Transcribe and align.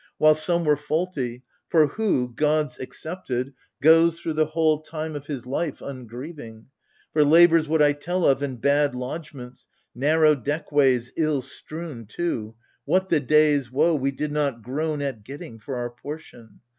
While 0.17 0.33
some 0.33 0.65
were 0.65 0.77
faulty: 0.77 1.43
for 1.67 1.85
who, 1.85 2.33
gods 2.33 2.79
excepted, 2.79 3.53
Goes, 3.83 4.19
through 4.19 4.33
the 4.33 4.47
whole 4.47 4.81
time 4.81 5.15
of 5.15 5.27
his 5.27 5.45
life, 5.45 5.77
ungrieving? 5.79 6.65
For 7.13 7.23
labours 7.23 7.67
should 7.67 7.83
I 7.83 7.93
tell 7.93 8.25
of, 8.25 8.41
and 8.41 8.59
bad 8.59 8.95
lodgments, 8.95 9.67
Narrow 9.93 10.33
deckways 10.33 11.11
ill 11.17 11.43
strewn, 11.43 12.07
too,— 12.07 12.55
what 12.85 13.09
the 13.09 13.19
day's 13.19 13.71
woe 13.71 13.93
We 13.93 14.09
did 14.09 14.31
not 14.31 14.63
groan 14.63 15.03
at 15.03 15.23
getting 15.23 15.59
for 15.59 15.75
our 15.75 15.91
portion 15.91 16.61